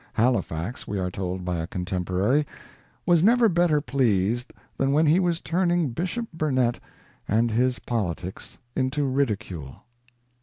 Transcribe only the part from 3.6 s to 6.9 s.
pleased than when he was turning Bishop Burnet